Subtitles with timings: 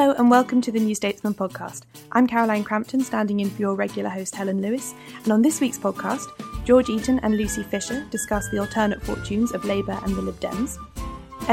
[0.00, 1.82] Hello and welcome to the New Statesman podcast.
[2.12, 5.76] I'm Caroline Crampton, standing in for your regular host Helen Lewis, and on this week's
[5.76, 6.24] podcast,
[6.64, 10.78] George Eaton and Lucy Fisher discuss the alternate fortunes of Labour and the Lib Dems.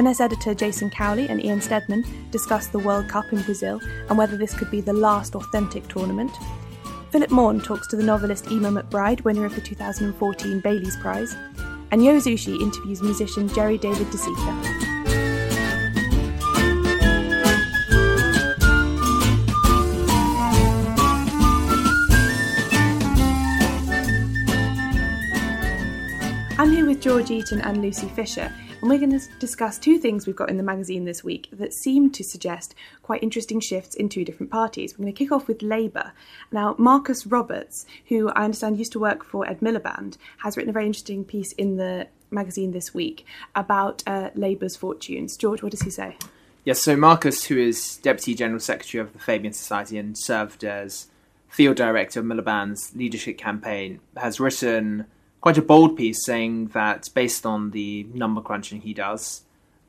[0.01, 4.37] NS editor Jason Cowley and Ian Steadman discuss the World Cup in Brazil and whether
[4.37, 6.31] this could be the last authentic tournament.
[7.11, 11.35] Philip Maughan talks to the novelist Eimear McBride, winner of the 2014 Bailey's Prize,
[11.91, 14.76] and Yo Zushi interviews musician Jerry David DeCicca.
[26.97, 30.49] With George Eaton and Lucy Fisher, and we're going to discuss two things we've got
[30.49, 34.51] in the magazine this week that seem to suggest quite interesting shifts in two different
[34.51, 34.93] parties.
[34.93, 36.13] We're going to kick off with Labour.
[36.51, 40.73] Now, Marcus Roberts, who I understand used to work for Ed Miliband, has written a
[40.73, 45.37] very interesting piece in the magazine this week about uh, Labour's fortunes.
[45.37, 46.17] George, what does he say?
[46.63, 51.09] Yes, so Marcus, who is Deputy General Secretary of the Fabian Society and served as
[51.47, 55.05] Field Director of Miliband's leadership campaign, has written
[55.41, 59.43] quite a bold piece saying that based on the number crunching he does,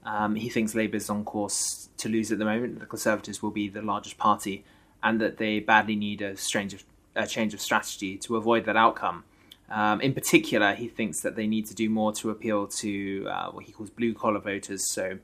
[0.04, 2.80] um, he thinks Labour is on course to lose at the moment.
[2.80, 4.64] The Conservatives will be the largest party,
[5.02, 9.24] and that they badly need a, of, a change of strategy to avoid that outcome.
[9.70, 13.50] Um, in particular, he thinks that they need to do more to appeal to uh,
[13.50, 15.18] what he calls blue collar voters, so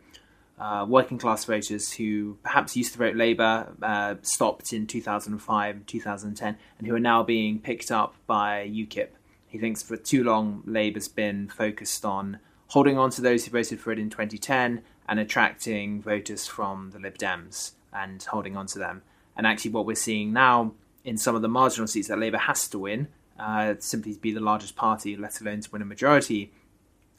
[0.58, 6.56] uh, working class voters who perhaps used to vote Labour, uh, stopped in 2005, 2010,
[6.78, 9.08] and who are now being picked up by UKIP.
[9.54, 13.78] He thinks for too long Labour's been focused on holding on to those who voted
[13.78, 18.80] for it in 2010 and attracting voters from the Lib Dems and holding on to
[18.80, 19.02] them.
[19.36, 20.72] And actually, what we're seeing now
[21.04, 23.06] in some of the marginal seats that Labour has to win,
[23.38, 26.50] uh, simply to be the largest party, let alone to win a majority,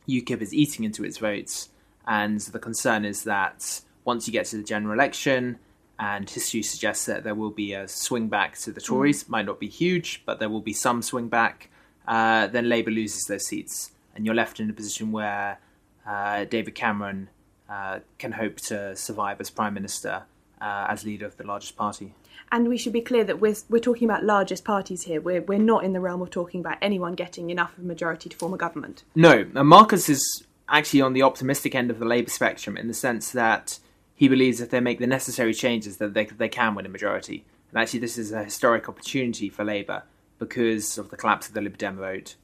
[0.06, 1.70] UKIP is eating into its votes.
[2.06, 5.60] And the concern is that once you get to the general election,
[5.98, 9.30] and history suggests that there will be a swing back to the Tories, mm.
[9.30, 11.70] might not be huge, but there will be some swing back
[12.08, 15.60] uh, then Labour loses those seats, and you're left in a position where
[16.06, 17.30] uh, David Cameron
[17.70, 20.24] uh, can hope to survive as Prime Minister
[20.62, 22.14] uh, as leader of the largest party.
[22.52, 25.20] And we should be clear that we're, we're talking about largest parties here.
[25.20, 28.30] We're, we're not in the realm of talking about anyone getting enough of a majority
[28.30, 29.04] to form a government.
[29.16, 33.32] No, Marcus is actually on the optimistic end of the Labour spectrum in the sense
[33.32, 33.80] that
[34.14, 37.44] he believes if they make the necessary changes that they, they can win a majority.
[37.72, 40.04] And actually, this is a historic opportunity for Labour
[40.40, 42.36] because of the collapse of the Lib Dem vote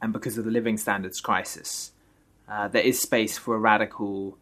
[0.00, 1.92] and because of the living standards crisis,
[2.48, 4.38] uh, there is space for a radical,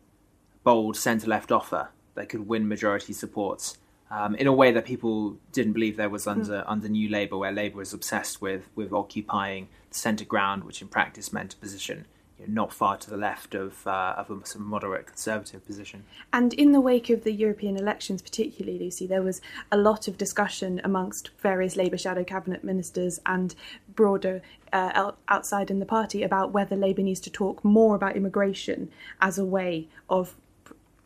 [0.63, 3.77] bold centre left offer that could win majority support
[4.11, 6.31] um, in a way that people didn't believe there was hmm.
[6.31, 6.65] under, mm.
[6.67, 10.89] under New Labour, where Labour was obsessed with, with occupying the centre ground, which in
[10.89, 12.07] practice meant a position
[12.39, 16.05] you know, not far to the left of, uh, of a moderate conservative position.
[16.33, 19.41] And in the wake of the European elections, particularly, Lucy, there was
[19.73, 23.55] a lot of discussion amongst various Labour shadow cabinet ministers and
[23.95, 24.43] broader
[24.73, 28.91] uh, outside in the party about whether Labour needs to talk more about immigration
[29.21, 30.35] as a way of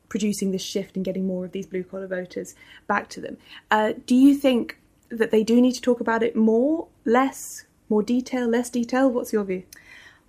[0.09, 2.55] producing this shift and getting more of these blue collar voters
[2.89, 3.37] back to them.
[3.71, 4.79] Uh, do you think
[5.09, 9.09] that they do need to talk about it more, less, more detail, less detail?
[9.09, 9.63] What's your view?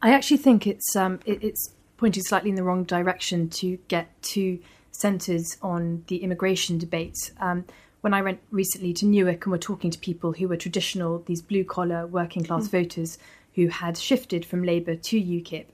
[0.01, 4.09] I actually think it's um, it, it's pointing slightly in the wrong direction to get
[4.23, 4.59] too
[4.91, 7.31] centred on the immigration debate.
[7.39, 7.65] Um,
[8.01, 11.41] when I went recently to Newark and were talking to people who were traditional, these
[11.41, 12.71] blue collar working class mm.
[12.71, 13.19] voters
[13.53, 15.65] who had shifted from Labour to UKIP,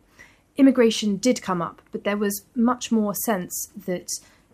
[0.58, 4.10] immigration did come up, but there was much more sense that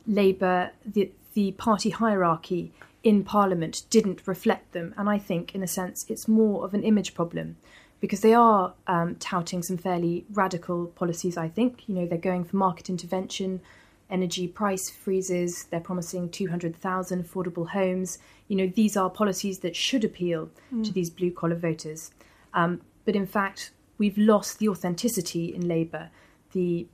[0.06, 2.72] Labour, the, the party hierarchy,
[3.04, 4.94] in Parliament didn't reflect them.
[4.98, 7.58] And I think, in a sense, it's more of an image problem
[8.04, 11.88] because they are um, touting some fairly radical policies, I think.
[11.88, 13.62] You know, they're going for market intervention,
[14.10, 18.18] energy price freezes, they're promising 200,000 affordable homes.
[18.50, 20.84] You know, these are policies that should appeal mm.
[20.84, 22.12] to these blue collar voters.
[22.54, 26.10] Um, but in fact, we've lost the authenticity in Labour.
[26.52, 26.88] The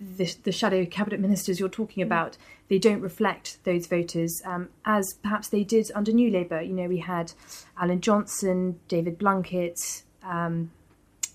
[0.00, 2.06] the, the, shadow cabinet ministers you're talking mm.
[2.06, 2.38] about,
[2.68, 6.60] they don't reflect those voters um, as perhaps they did under New Labour.
[6.60, 7.34] You know, we had
[7.78, 10.70] Alan Johnson, David Blunkett, um,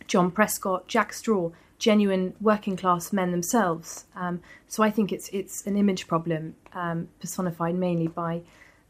[0.08, 4.06] John Prescott, Jack Straw, genuine working class men themselves.
[4.16, 8.42] Um, so I think it's it's an image problem um, personified mainly by.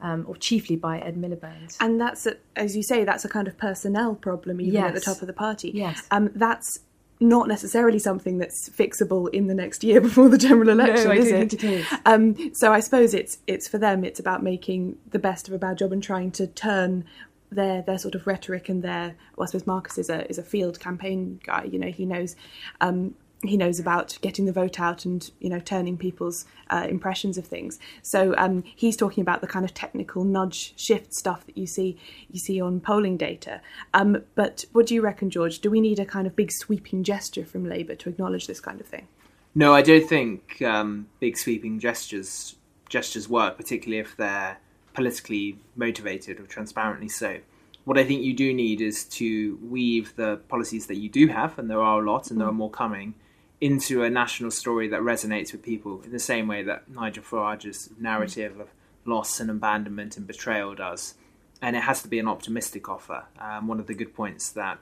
[0.01, 1.77] Um, or chiefly by Ed Miliband.
[1.79, 4.87] And that's, a, as you say, that's a kind of personnel problem, even yes.
[4.89, 5.71] at the top of the party.
[5.73, 6.05] Yes.
[6.11, 6.81] Um, that's
[7.19, 11.31] not necessarily something that's fixable in the next year before the general election, no, is
[11.31, 11.53] it?
[11.53, 11.87] it is.
[12.05, 14.03] Um, so I suppose it's it's for them.
[14.03, 17.05] It's about making the best of a bad job and trying to turn
[17.51, 19.15] their their sort of rhetoric and their.
[19.35, 21.67] Well, I suppose Marcus is a is a field campaign guy.
[21.71, 22.35] You know, he knows.
[22.81, 27.37] Um, he knows about getting the vote out and you know turning people's uh, impressions
[27.37, 27.79] of things.
[28.01, 31.97] So um, he's talking about the kind of technical nudge shift stuff that you see
[32.31, 33.61] you see on polling data.
[33.93, 35.59] Um, but what do you reckon, George?
[35.59, 38.79] Do we need a kind of big sweeping gesture from Labour to acknowledge this kind
[38.79, 39.07] of thing?
[39.53, 42.55] No, I don't think um, big sweeping gestures
[42.89, 44.57] gestures work, particularly if they're
[44.95, 47.39] politically motivated or transparently so.
[47.83, 51.59] What I think you do need is to weave the policies that you do have,
[51.59, 53.13] and there are a lot, and there are more coming,
[53.61, 57.89] into a national story that resonates with people in the same way that Nigel Farage's
[57.99, 58.69] narrative of
[59.05, 61.13] loss and abandonment and betrayal does.
[61.61, 63.25] And it has to be an optimistic offer.
[63.39, 64.79] Um, one of the good points that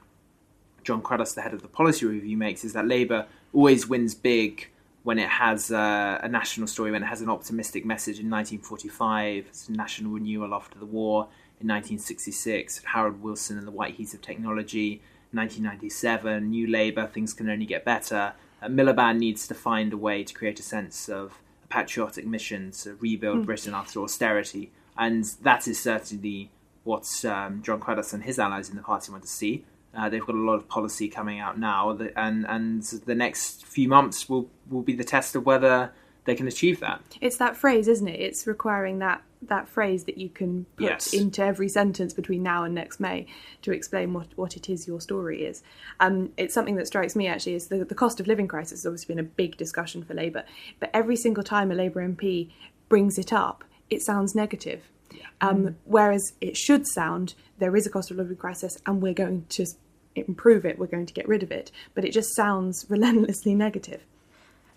[0.83, 4.69] John Cruddas, the head of the policy review, makes is that Labour always wins big
[5.03, 8.19] when it has uh, a national story, when it has an optimistic message.
[8.19, 11.27] In 1945, it's national renewal after the war.
[11.59, 15.01] In 1966, Harold Wilson and the White Heat of Technology.
[15.31, 18.33] 1997, New Labour, things can only get better.
[18.61, 22.71] Uh, Miliband needs to find a way to create a sense of a patriotic mission
[22.71, 23.45] to rebuild mm.
[23.45, 24.71] Britain after austerity.
[24.97, 26.51] And that is certainly
[26.83, 29.65] what um, John Cruddas and his allies in the party want to see.
[29.95, 33.65] Uh, they've got a lot of policy coming out now, that, and and the next
[33.65, 35.91] few months will will be the test of whether
[36.25, 37.01] they can achieve that.
[37.21, 38.19] It's that phrase, isn't it?
[38.19, 41.13] It's requiring that that phrase that you can put yes.
[41.13, 43.27] into every sentence between now and next May
[43.61, 45.63] to explain what, what it is your story is.
[45.99, 48.85] Um, it's something that strikes me actually is the, the cost of living crisis has
[48.85, 50.45] obviously been a big discussion for Labour,
[50.79, 52.51] but every single time a Labour MP
[52.89, 54.83] brings it up, it sounds negative.
[55.11, 55.25] Yeah.
[55.41, 55.75] Um, mm.
[55.83, 59.65] Whereas it should sound there is a cost of living crisis and we're going to
[60.15, 61.71] improve it, we're going to get rid of it.
[61.93, 64.01] But it just sounds relentlessly negative.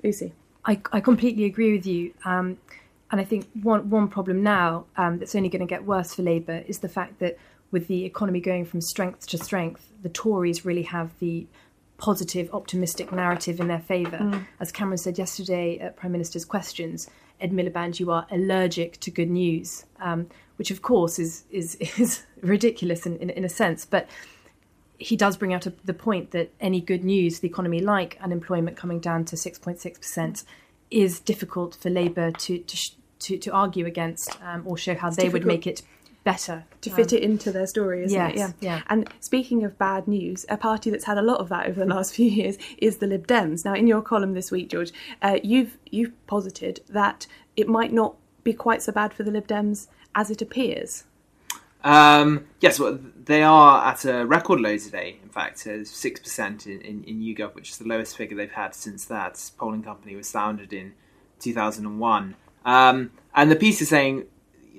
[0.03, 0.33] Lucy.
[0.65, 2.13] I, I completely agree with you.
[2.25, 2.59] Um,
[3.11, 6.23] and I think one, one problem now um, that's only going to get worse for
[6.23, 7.39] Labour is the fact that
[7.71, 11.47] with the economy going from strength to strength, the Tories really have the
[11.99, 14.19] positive, optimistic narrative in their favour.
[14.19, 14.47] Mm.
[14.61, 17.09] As Cameron said yesterday at Prime Minister's questions,
[17.41, 22.25] Ed Miliband, you are allergic to good news, um, which of course is is, is
[22.41, 23.85] ridiculous in, in, in a sense.
[23.85, 24.09] But
[24.99, 28.77] he does bring out a, the point that any good news, the economy, like unemployment
[28.77, 30.45] coming down to 6.6%,
[30.91, 35.17] is difficult for Labour to, to, to, to, argue against um, or show how it's
[35.17, 35.83] they would make it
[36.25, 36.65] better.
[36.83, 38.39] To um, fit it into their story, isn't yes, it?
[38.39, 38.53] Yeah.
[38.61, 38.83] yeah.
[38.89, 41.87] And speaking of bad news, a party that's had a lot of that over the
[41.87, 43.65] last few years is the Lib Dems.
[43.65, 47.27] Now, in your column this week, George, uh, you've, you've posited that
[47.57, 51.05] it might not be quite so bad for the Lib Dems as it appears.
[51.85, 55.19] Um, yes, well, they are at a record low today.
[55.23, 58.75] In fact, six percent in, in, in YouGov, which is the lowest figure they've had
[58.75, 60.95] since that polling company was founded in
[61.41, 62.35] 2001.
[62.65, 64.25] Um, and the piece is saying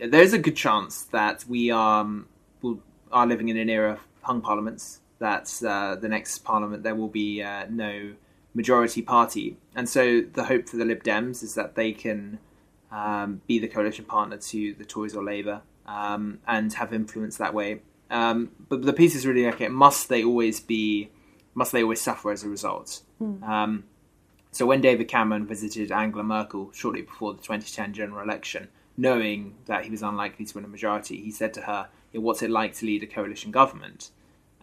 [0.03, 2.27] there's a good chance that we um,
[2.61, 4.99] will, are living in an era of hung parliaments.
[5.19, 8.13] That uh, the next parliament there will be uh, no
[8.53, 12.37] majority party, and so the hope for the Lib Dems is that they can
[12.91, 17.53] um, be the coalition partner to the Tories or Labour um, and have influence that
[17.53, 17.81] way.
[18.09, 19.67] Um, but the piece is really okay.
[19.67, 21.09] Must they always be?
[21.53, 23.01] Must they always suffer as a result?
[23.21, 23.43] Mm.
[23.43, 23.83] Um,
[24.51, 29.83] so when David Cameron visited Angela Merkel shortly before the 2010 general election, knowing that
[29.85, 32.73] he was unlikely to win a majority, he said to her, yeah, "What's it like
[32.75, 34.11] to lead a coalition government?"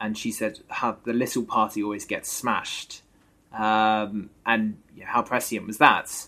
[0.01, 3.03] And she said, "How the little party always gets smashed."
[3.53, 6.27] Um, and yeah, how prescient was that?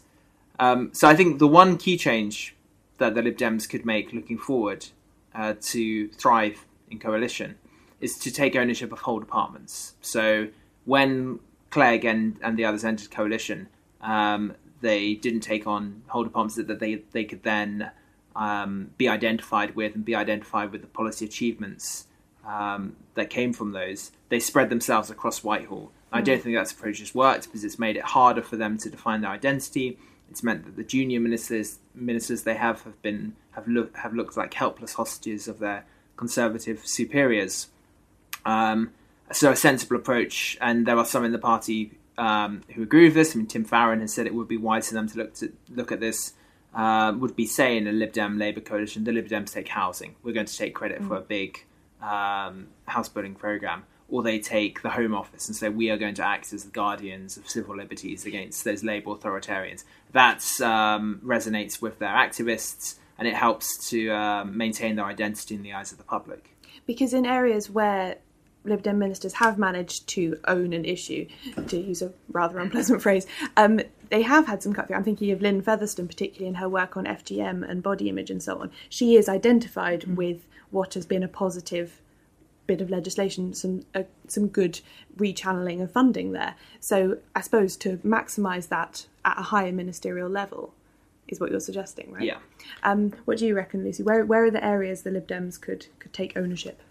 [0.58, 2.55] Um, so I think the one key change
[2.98, 4.86] that the Lib Dems could make looking forward
[5.34, 7.56] uh, to thrive in coalition
[8.00, 9.94] is to take ownership of whole departments.
[10.00, 10.48] So
[10.84, 13.68] when Clegg and, and the others entered coalition,
[14.00, 17.90] um, they didn't take on whole departments that they they could then
[18.36, 22.06] um, be identified with and be identified with the policy achievements
[22.46, 25.90] um, that came from those, they spread themselves across Whitehall.
[26.12, 28.88] I don't think that approach has worked because it's made it harder for them to
[28.88, 29.98] define their identity.
[30.30, 34.36] It's meant that the junior ministers ministers they have have been have looked have looked
[34.36, 35.84] like helpless hostages of their
[36.16, 37.68] conservative superiors.
[38.44, 38.92] Um,
[39.32, 43.14] so a sensible approach, and there are some in the party um, who agree with
[43.14, 43.34] this.
[43.34, 45.52] I mean, Tim Farron has said it would be wise for them to look to
[45.74, 46.34] look at this.
[46.74, 50.14] Uh, would be say in a Lib Dem Labour coalition, the Lib Dems take housing.
[50.22, 51.64] We're going to take credit for a big
[52.02, 56.14] um, house building program, or they take the Home Office and say we are going
[56.14, 59.84] to act as the guardians of civil liberties against those Labour authoritarians.
[60.12, 65.62] That um, resonates with their activists, and it helps to uh, maintain their identity in
[65.62, 66.50] the eyes of the public.
[66.86, 68.16] Because in areas where
[68.64, 71.26] Lib Dem ministers have managed to own an issue,
[71.68, 74.96] to use a rather unpleasant phrase, um, they have had some cut through.
[74.96, 78.42] I'm thinking of Lynne Featherstone, particularly in her work on FGM and body image and
[78.42, 78.70] so on.
[78.88, 80.14] She is identified Mm.
[80.16, 82.00] with what has been a positive
[82.66, 84.80] bit of legislation, some uh, some good
[85.16, 86.54] rechanneling of funding there.
[86.80, 90.74] So I suppose to maximise that at a higher ministerial level
[91.28, 92.24] is what you're suggesting, right?
[92.24, 92.38] Yeah.
[92.82, 94.02] Um, what do you reckon, Lucy?
[94.02, 96.82] Where where are the areas the Lib Dems could could take ownership?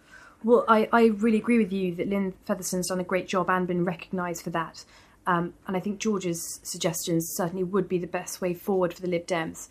[0.43, 3.65] Well, I, I really agree with you that Lynne Featherstone's done a great job and
[3.65, 4.85] been recognised for that.
[5.25, 9.07] Um, and I think George's suggestions certainly would be the best way forward for the
[9.07, 9.69] Lib Dems.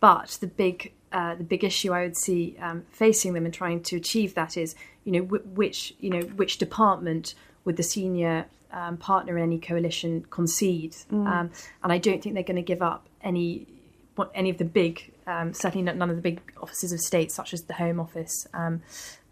[0.00, 3.82] But the big uh, the big issue I would see um, facing them and trying
[3.84, 8.46] to achieve that is, you know, wh- which you know which department would the senior
[8.72, 10.96] um, partner in any coalition concede?
[11.26, 11.50] Um,
[11.84, 13.68] and I don't think they're going to give up any
[14.16, 17.30] what any of the big, um, certainly not, none of the big offices of state,
[17.30, 18.82] such as the Home Office, um,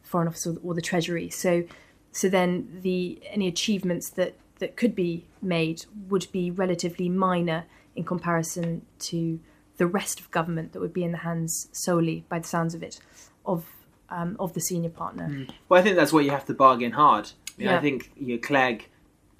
[0.02, 1.30] Foreign Office, or, or the Treasury.
[1.30, 1.64] So,
[2.12, 7.64] so then the any achievements that that could be made would be relatively minor
[7.96, 9.40] in comparison to
[9.82, 12.84] the rest of government that would be in the hands solely, by the sounds of
[12.84, 13.00] it,
[13.44, 13.66] of
[14.10, 15.46] um, of the senior partner.
[15.68, 17.30] Well, I think that's what you have to bargain hard.
[17.58, 18.88] I, mean, I think you know, Clegg,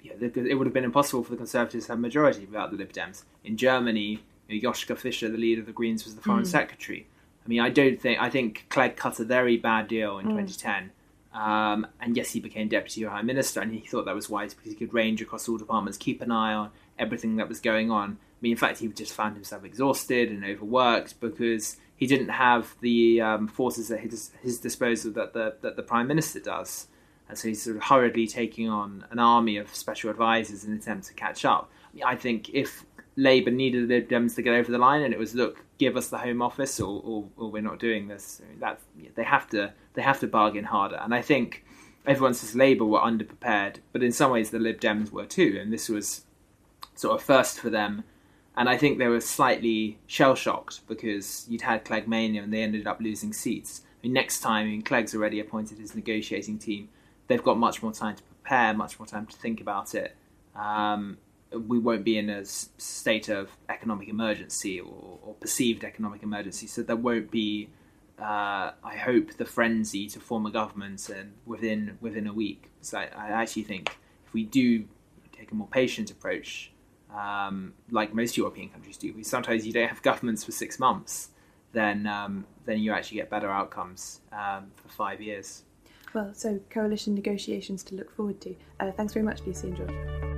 [0.01, 2.71] you know, it would have been impossible for the Conservatives to have a majority without
[2.71, 3.23] the Lib Dems.
[3.45, 7.07] In Germany, you know, Joschka Fischer, the leader of the Greens, was the Foreign Secretary.
[7.45, 10.91] I mean, I don't think I think Clegg cut a very bad deal in 2010.
[11.33, 14.73] Um, and yes, he became deputy high minister, and he thought that was wise because
[14.73, 18.17] he could range across all departments, keep an eye on everything that was going on.
[18.43, 23.21] Mean, in fact, he just found himself exhausted and overworked because he didn't have the
[23.21, 26.87] um, forces at his, his disposal that the that the prime minister does,
[27.29, 30.77] and so he's sort of hurriedly taking on an army of special advisors in an
[30.77, 31.71] attempt to catch up.
[31.71, 32.85] I, mean, I think if
[33.15, 35.95] Labour needed the Lib Dems to get over the line, and it was look, give
[35.95, 38.41] us the Home Office, or, or, or we're not doing this.
[38.43, 38.81] I mean, that
[39.15, 41.63] they have to they have to bargain harder, and I think
[42.05, 45.71] everyone says Labour were underprepared, but in some ways the Lib Dems were too, and
[45.71, 46.25] this was
[46.93, 48.03] sort of first for them.
[48.55, 52.61] And I think they were slightly shell shocked because you'd had Clegg Mania and they
[52.61, 53.81] ended up losing seats.
[53.83, 56.89] I mean, next time, I mean, Clegg's already appointed his negotiating team.
[57.27, 60.15] They've got much more time to prepare, much more time to think about it.
[60.55, 61.17] Um,
[61.51, 66.83] we won't be in a state of economic emergency or, or perceived economic emergency, so
[66.83, 67.69] there won't be.
[68.19, 72.69] Uh, I hope the frenzy to form a government and within within a week.
[72.81, 74.85] So I, I actually think if we do
[75.35, 76.71] take a more patient approach,
[77.13, 81.29] um, like most European countries do, we sometimes you don't have governments for six months,
[81.71, 85.63] then um, then you actually get better outcomes um, for five years.
[86.13, 88.55] Well, so coalition negotiations to look forward to.
[88.79, 90.32] Uh, thanks very much, Lucy and George.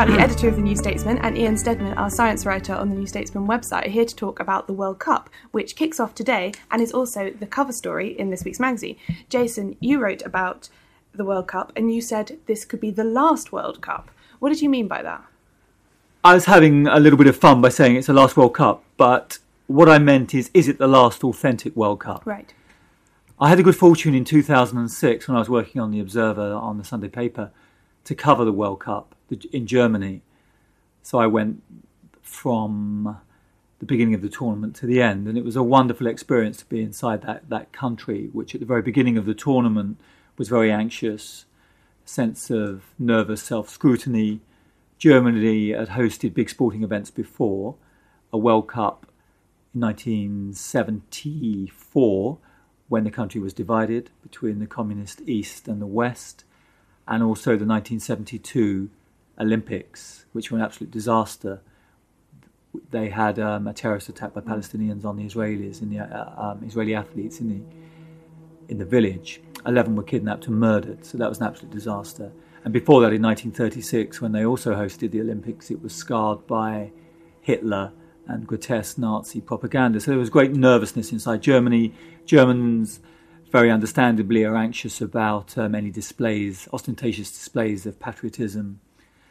[0.00, 3.06] Cowley, editor of The New Statesman, and Ian Steadman, our science writer on the New
[3.06, 6.80] Statesman website, are here to talk about the World Cup, which kicks off today and
[6.80, 8.96] is also the cover story in this week's magazine.
[9.28, 10.70] Jason, you wrote about
[11.12, 14.10] the World Cup and you said this could be the last World Cup.
[14.38, 15.22] What did you mean by that?
[16.24, 18.82] I was having a little bit of fun by saying it's the last World Cup,
[18.96, 22.24] but what I meant is, is it the last authentic World Cup?
[22.24, 22.54] Right.
[23.38, 26.78] I had the good fortune in 2006 when I was working on the Observer on
[26.78, 27.50] the Sunday paper
[28.10, 29.14] to cover the World Cup
[29.52, 30.22] in Germany.
[31.00, 31.62] So I went
[32.20, 33.20] from
[33.78, 36.64] the beginning of the tournament to the end, and it was a wonderful experience to
[36.64, 40.00] be inside that, that country, which at the very beginning of the tournament
[40.36, 41.44] was very anxious,
[42.04, 44.40] sense of nervous self scrutiny.
[44.98, 47.76] Germany had hosted big sporting events before,
[48.32, 49.06] a World Cup
[49.72, 52.38] in 1974
[52.88, 56.42] when the country was divided between the communist East and the West,
[57.08, 58.90] and also the 1972
[59.38, 61.60] Olympics, which were an absolute disaster.
[62.90, 66.62] they had um, a terrorist attack by Palestinians on the Israelis, in the uh, um,
[66.64, 67.60] Israeli athletes in the
[68.68, 69.40] in the village.
[69.66, 72.30] Eleven were kidnapped and murdered, so that was an absolute disaster.
[72.62, 76.92] And before that, in 1936, when they also hosted the Olympics, it was scarred by
[77.40, 77.92] Hitler
[78.26, 79.98] and grotesque Nazi propaganda.
[79.98, 81.94] So there was great nervousness inside Germany.
[82.26, 83.00] Germans,
[83.50, 88.80] very understandably, are anxious about um, any displays, ostentatious displays of patriotism.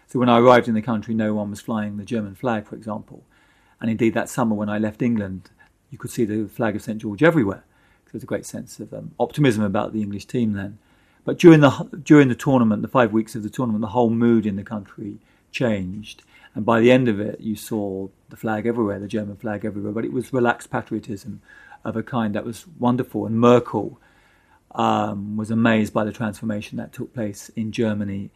[0.08, 2.76] So when I arrived in the country, no one was flying the German flag, for
[2.76, 3.24] example.
[3.80, 5.50] And indeed, that summer when I left England,
[5.90, 7.64] you could see the flag of St George everywhere.
[8.06, 10.80] There was a great sense of um, optimism about the English team then.
[11.24, 11.70] But during the
[12.04, 15.20] during the tournament, the five weeks of the tournament, the whole mood in the country
[15.52, 16.24] changed,
[16.56, 19.92] and by the end of it, you saw the flag everywhere, the German flag everywhere.
[19.92, 21.42] But it was relaxed patriotism
[21.86, 23.26] of a kind that was wonderful.
[23.26, 24.00] And Merkel
[24.76, 28.32] um, was amazed by the transformation that took place in Germany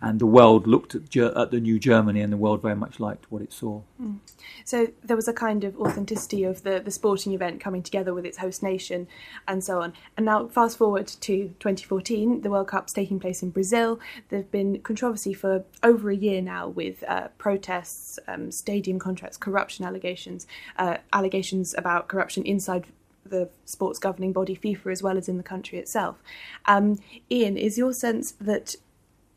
[0.00, 3.30] and the world looked at, at, the new Germany, and the world very much liked
[3.30, 3.80] what it saw.
[4.00, 4.18] Mm.
[4.64, 8.26] So there was a kind of authenticity of the, the sporting event coming together with
[8.26, 9.08] its host nation,
[9.48, 9.94] and so on.
[10.16, 13.98] And now, fast forward to 2014, the World Cup's taking place in Brazil.
[14.28, 19.86] There's been controversy for over a year now with uh, protests, um, stadium contracts, corruption
[19.86, 22.86] allegations, uh, allegations about corruption inside
[23.30, 26.22] the sports governing body FIFA as well as in the country itself.
[26.66, 26.98] Um,
[27.30, 28.74] Ian, is your sense that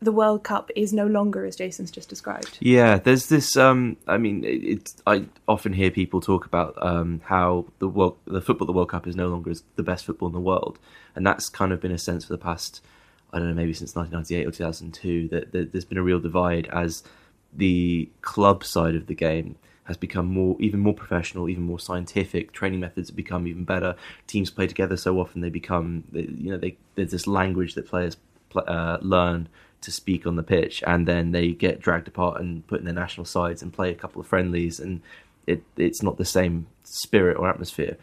[0.02, 2.58] the World Cup is no longer as Jason's just described.
[2.62, 3.58] Yeah, there's this.
[3.58, 8.42] Um, I mean, it, I often hear people talk about um, how the world, the
[8.42, 10.80] football, the World Cup is no longer the best football in the world,
[11.16, 12.82] and that's kind of been a sense for the past,
[13.34, 15.28] I don't know, maybe since 1998 or 2002.
[15.30, 17.04] That, that there's been a real divide as
[17.54, 19.58] the club side of the game
[19.90, 22.54] has become more, even more professional, even more scientific.
[22.54, 23.96] Training methods have become even better.
[24.28, 28.16] Teams play together so often they become, you know, they, there's this language that players
[28.56, 29.50] uh, learn
[29.82, 32.94] to speak on the pitch, and then they get dragged apart and put in their
[32.94, 35.02] national sides and play a couple of friendlies, and
[35.48, 37.98] it, it's not the same spirit or atmosphere.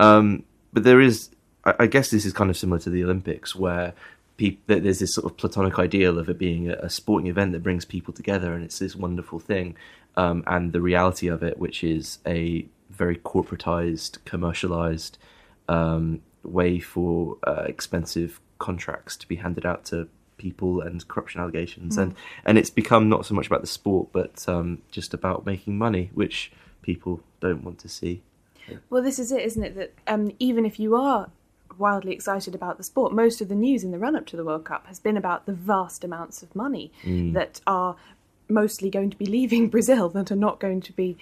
[0.00, 0.42] Um,
[0.72, 1.30] but there is,
[1.64, 3.94] I, I, guess, this is kind of similar to the Olympics, where
[4.38, 7.84] people, there's this sort of platonic ideal of it being a, sporting event that brings
[7.84, 9.76] people together, and it's this wonderful thing,
[10.16, 15.18] um, and the reality of it, which is a very corporatized, commercialized
[15.68, 21.96] um, way for uh, expensive contracts to be handed out to people and corruption allegations,
[21.96, 22.02] mm.
[22.02, 25.78] and and it's become not so much about the sport, but um, just about making
[25.78, 28.22] money, which people don't want to see.
[28.90, 29.74] Well, this is it, isn't it?
[29.76, 31.30] That um, even if you are
[31.78, 34.44] wildly excited about the sport, most of the news in the run up to the
[34.44, 37.32] World Cup has been about the vast amounts of money mm.
[37.34, 37.96] that are
[38.48, 41.16] mostly going to be leaving Brazil, that are not going to be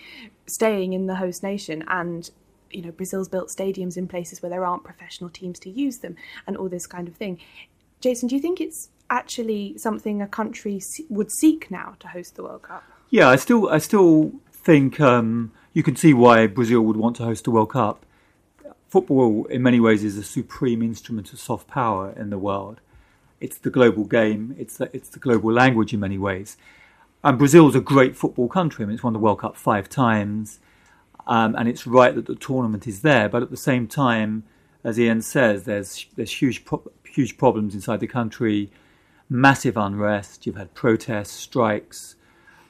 [0.47, 2.31] staying in the host nation, and
[2.71, 6.17] you know Brazil's built stadiums in places where there aren't professional teams to use them,
[6.47, 7.39] and all this kind of thing.
[8.01, 12.43] Jason, do you think it's actually something a country would seek now to host the
[12.43, 12.85] World Cup.
[13.11, 17.25] Yeah, I still I still think um, you can see why Brazil would want to
[17.25, 18.05] host the World Cup.
[18.89, 22.81] Football, in many ways, is a supreme instrument of soft power in the world.
[23.41, 24.55] It's the global game.
[24.59, 26.57] It's the, it's the global language in many ways.
[27.27, 28.85] And Brazil is a great football country.
[28.85, 30.61] I mean, it's won the World Cup five times,
[31.27, 33.29] um, and it's right that the tournament is there.
[33.29, 34.45] But at the same time,
[34.85, 38.71] as Ian says, there's there's huge pro- huge problems inside the country
[39.29, 40.47] massive unrest.
[40.47, 42.15] You've had protests, strikes,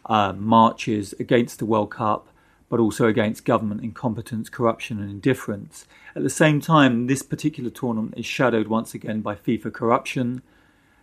[0.07, 2.29] uh, marches against the World Cup,
[2.71, 5.87] but also against government incompetence, corruption, and indifference.
[6.15, 10.41] At the same time, this particular tournament is shadowed once again by FIFA corruption.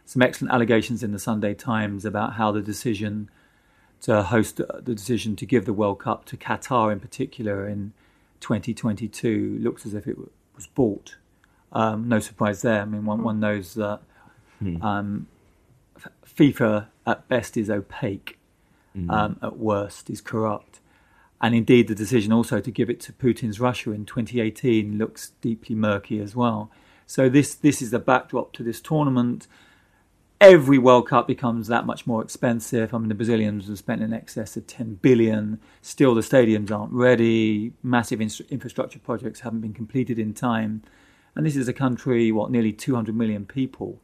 [0.05, 3.29] Some excellent allegations in the Sunday Times about how the decision
[4.03, 7.93] to host the decision to give the World Cup to Qatar in particular in
[8.41, 10.17] 2022 looks as if it
[10.55, 11.15] was bought.
[11.71, 12.81] Um, no surprise there.
[12.81, 14.01] I mean, one, one knows that
[14.59, 14.81] hmm.
[14.81, 15.27] um,
[16.25, 18.37] FIFA at best is opaque,
[18.95, 19.09] mm.
[19.11, 20.79] um, at worst is corrupt.
[21.41, 25.75] And indeed, the decision also to give it to Putin's Russia in 2018 looks deeply
[25.75, 26.71] murky as well.
[27.05, 29.47] So this this is the backdrop to this tournament.
[30.41, 32.93] Every World Cup becomes that much more expensive.
[32.93, 35.59] I mean, the Brazilians have spent in excess of 10 billion.
[35.81, 37.73] Still, the stadiums aren't ready.
[37.81, 40.83] Massive in- infrastructure projects haven't been completed in time.
[41.35, 43.99] And this is a country, what, nearly 200 million people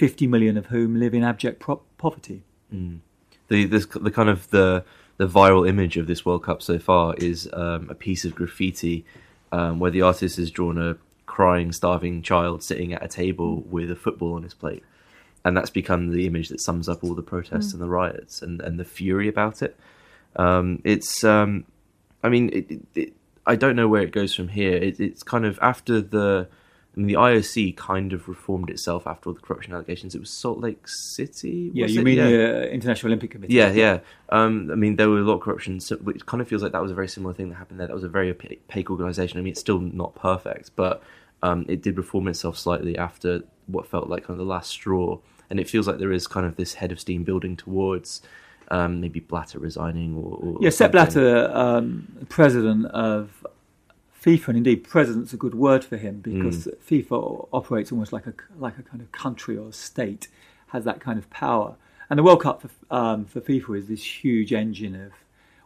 [0.00, 2.42] 50 million of whom live in abject pro- poverty.
[2.74, 3.00] Mm.
[3.48, 4.82] The, this, the kind of the
[5.18, 9.04] the viral image of this World Cup so far is um, a piece of graffiti
[9.52, 13.90] um, where the artist has drawn a crying, starving child sitting at a table with
[13.90, 14.82] a football on his plate,
[15.44, 17.74] and that's become the image that sums up all the protests mm.
[17.74, 19.76] and the riots and, and the fury about it.
[20.36, 21.64] Um, it's, um,
[22.22, 23.12] I mean, it, it,
[23.46, 24.76] I don't know where it goes from here.
[24.76, 26.48] It, it's kind of after the
[26.94, 30.16] I mean, the IOC kind of reformed itself after all the corruption allegations.
[30.16, 31.70] It was Salt Lake City.
[31.72, 32.04] Yeah, you it?
[32.04, 32.28] mean Yeah.
[32.28, 33.54] the uh, International Olympic Committee?
[33.54, 34.00] Yeah, yeah.
[34.30, 36.72] Um, I mean, there were a lot of corruption, so it kind of feels like
[36.72, 37.86] that was a very similar thing that happened there.
[37.86, 39.38] That was a very opa- opaque organisation.
[39.38, 41.00] I mean, it's still not perfect, but
[41.44, 45.18] um, it did reform itself slightly after what felt like kind of the last straw.
[45.48, 48.22] And it feels like there is kind of this head of steam building towards
[48.70, 50.92] um, maybe Blatter resigning or, or Yeah, Sepp.
[50.92, 53.44] Blatter, um, president of
[54.22, 56.76] FIFA, and indeed president's a good word for him because Mm.
[56.88, 60.28] FIFA operates almost like a like a kind of country or state,
[60.68, 61.74] has that kind of power.
[62.08, 65.12] And the World Cup for, um, for FIFA is this huge engine of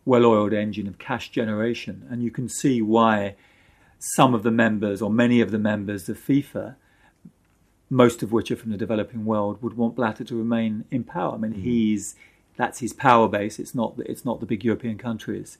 [0.07, 3.35] well-oiled engine of cash generation, and you can see why
[3.99, 6.77] some of the members or many of the members of FIFA
[7.90, 11.35] most of which are from the developing world, would want Blatter to remain in power.
[11.35, 11.61] I mean, hmm.
[11.61, 12.16] he's
[12.57, 13.59] that's his power base.
[13.59, 15.59] It's not the- it's not the big European countries,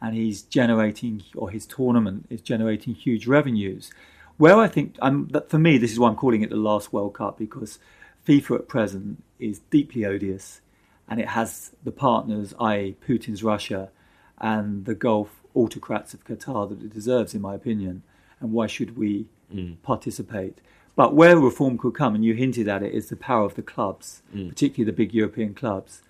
[0.00, 3.92] and he's generating or his tournament is generating huge revenues.
[4.38, 7.14] Where I think that for me, this is why I'm calling it the last World
[7.14, 7.78] Cup because
[8.26, 10.60] FIFA at present is deeply odious,
[11.08, 13.90] and it has the partners, i.e., Putin's Russia,
[14.38, 18.02] and the Gulf autocrats of Qatar that it deserves, in my opinion.
[18.40, 19.74] And why should we hmm.
[19.82, 20.58] participate?
[20.94, 23.62] But where reform could come, and you hinted at it, is the power of the
[23.62, 24.48] clubs, mm.
[24.50, 26.02] particularly the big European clubs.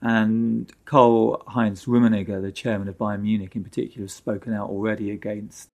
[0.00, 5.10] And Karl Heinz Rummenigge, the chairman of Bayern Munich in particular, has spoken out already
[5.10, 5.68] against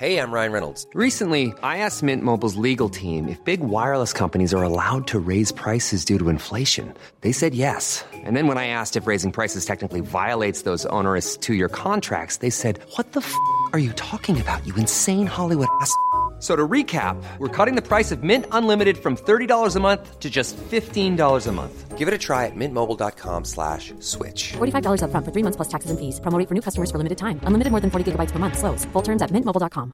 [0.00, 0.86] Hey, I'm Ryan Reynolds.
[0.94, 5.52] Recently, I asked Mint Mobile's legal team if big wireless companies are allowed to raise
[5.52, 6.94] prices due to inflation.
[7.20, 8.02] They said yes.
[8.24, 12.38] And then when I asked if raising prices technically violates those onerous two year contracts,
[12.38, 13.34] they said, What the f
[13.74, 15.94] are you talking about, you insane Hollywood ass?
[16.40, 20.18] F- So to recap, we're cutting the price of Mint Unlimited from $30 a month
[20.20, 21.98] to just $15 a month.
[21.98, 24.54] Give it a try at mintmobile.com slash switch.
[24.56, 26.18] $45 upfront for three months plus taxes and fees.
[26.20, 27.38] Promo rate for new customers for limited time.
[27.44, 28.56] Unlimited more than 40 gigabytes per month.
[28.56, 28.86] Slows.
[28.94, 29.92] Full terms at mintmobile.com.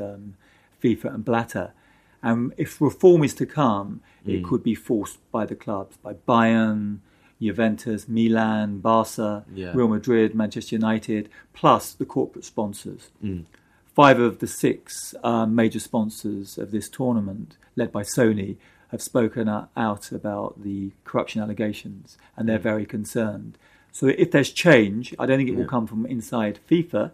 [0.00, 0.34] um,
[0.82, 1.72] FIFA and Blatter.
[2.22, 7.00] And if reform is to come, it could be forced by the clubs, by Bayern,
[7.40, 9.72] Juventus, Milan, Barca, Yeah.
[9.74, 13.10] Real Madrid, Manchester United, plus the corporate sponsors.
[13.94, 18.56] Five of the six um, major sponsors of this tournament, led by Sony,
[18.88, 23.56] have spoken out about the corruption allegations, and they're very concerned.
[23.92, 27.12] So if there's change, I don't think it will come from inside FIFA,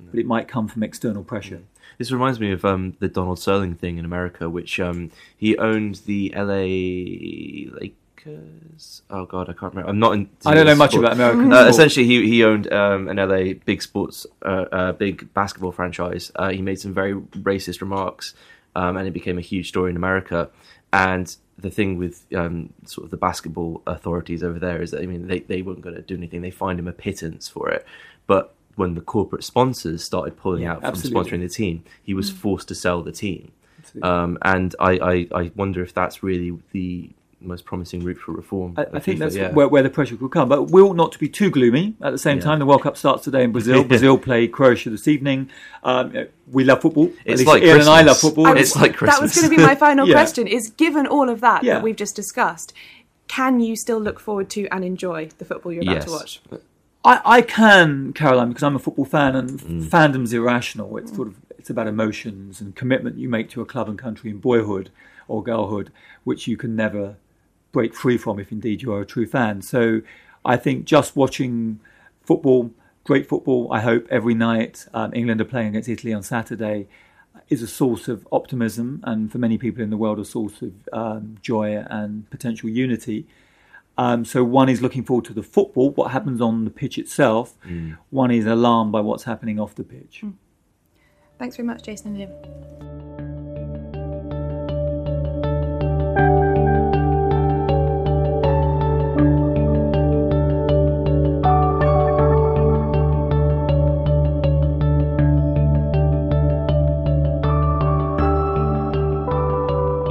[0.00, 1.62] but it might come from external pressure.
[1.98, 5.96] This reminds me of um, the Donald Sterling thing in America, which um, he owned
[6.06, 7.86] the LA
[8.26, 9.02] Lakers.
[9.10, 9.90] Oh God, I can't remember.
[9.90, 10.12] I'm not.
[10.14, 11.04] In, I don't know much sport.
[11.04, 15.32] about American Uh, essentially, he he owned um, an LA big sports, uh, uh, big
[15.34, 16.30] basketball franchise.
[16.36, 18.34] Uh, he made some very racist remarks,
[18.74, 20.50] um, and it became a huge story in America.
[20.92, 25.06] And the thing with um, sort of the basketball authorities over there is that I
[25.06, 26.42] mean they they weren't going to do anything.
[26.42, 27.86] They fined him a pittance for it,
[28.26, 31.30] but when the corporate sponsors started pulling Yeah, out from absolutely.
[31.30, 33.52] sponsoring the team, he was forced to sell the team.
[34.02, 34.92] Um, and I,
[35.32, 37.10] I, I wonder if that's really the
[37.44, 38.74] most promising route for reform.
[38.76, 39.52] I, I think FIFA, that's yeah.
[39.52, 40.48] where, where the pressure could come.
[40.48, 41.94] But we ought not to be too gloomy.
[42.02, 42.44] At the same Yeah.
[42.44, 43.84] time, the World Cup starts today in Brazil.
[43.94, 45.50] Brazil play Croatia this evening.
[45.82, 46.12] Um,
[46.50, 47.06] we love football.
[47.06, 48.46] At It's least like Ian and I love football.
[48.46, 50.14] I It's was- like That was going to be my final Yeah.
[50.14, 51.74] question: is given all of that Yeah.
[51.74, 52.72] that we've just discussed,
[53.28, 56.40] can you still look forward to and enjoy the football you're about to watch?
[57.06, 59.84] I, I can, Caroline, because I'm a football fan, and Mm.
[59.84, 60.96] fandom's irrational.
[60.96, 64.28] It's sort of it's about emotions and commitment you make to a club and country
[64.30, 64.90] in boyhood
[65.28, 65.90] or girlhood,
[66.24, 67.16] which you can never
[67.74, 69.60] break free from if indeed you are a true fan.
[69.60, 70.00] So
[70.44, 71.80] I think just watching
[72.22, 72.70] football,
[73.04, 74.86] great football, I hope every night.
[74.94, 76.88] Um, England are playing against Italy on Saturday.
[77.50, 80.72] Is a source of optimism, and for many people in the world, a source of
[80.92, 83.26] um, joy and potential unity.
[83.98, 87.56] Um, so one is looking forward to the football, what happens on the pitch itself.
[88.10, 90.24] One is alarmed by what's happening off the pitch.
[91.38, 93.03] Thanks very much, Jason and Liam.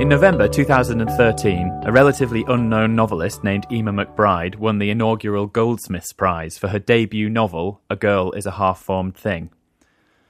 [0.03, 6.57] In November 2013, a relatively unknown novelist named Eimear McBride won the inaugural Goldsmiths Prize
[6.57, 9.49] for her debut novel, A Girl is a Half Formed Thing.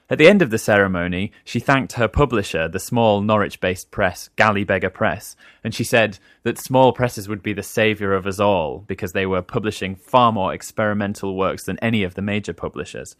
[0.08, 4.30] At the end of the ceremony, she thanked her publisher, the small Norwich based press,
[4.36, 5.34] Galley Beggar Press,
[5.64, 9.26] and she said that small presses would be the saviour of us all because they
[9.26, 13.16] were publishing far more experimental works than any of the major publishers.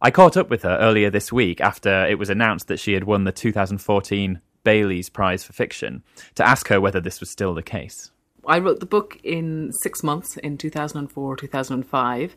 [0.00, 3.04] I caught up with her earlier this week after it was announced that she had
[3.04, 6.02] won the 2014 Bailey's Prize for Fiction
[6.34, 8.10] to ask her whether this was still the case.
[8.46, 12.36] I wrote the book in six months in 2004, 2005,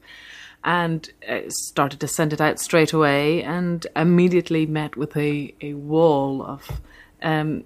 [0.64, 5.74] and uh, started to send it out straight away and immediately met with a, a
[5.74, 6.82] wall of
[7.22, 7.64] um,